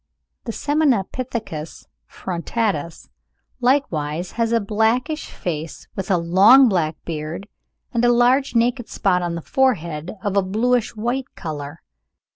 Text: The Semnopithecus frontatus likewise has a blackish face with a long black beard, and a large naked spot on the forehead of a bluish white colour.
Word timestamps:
The 0.45 0.51
Semnopithecus 0.51 1.85
frontatus 2.09 3.07
likewise 3.59 4.31
has 4.31 4.51
a 4.51 4.59
blackish 4.59 5.27
face 5.29 5.87
with 5.95 6.09
a 6.09 6.17
long 6.17 6.67
black 6.67 6.97
beard, 7.05 7.47
and 7.93 8.03
a 8.03 8.11
large 8.11 8.55
naked 8.55 8.89
spot 8.89 9.21
on 9.21 9.35
the 9.35 9.43
forehead 9.43 10.15
of 10.23 10.35
a 10.35 10.41
bluish 10.41 10.95
white 10.95 11.35
colour. 11.35 11.83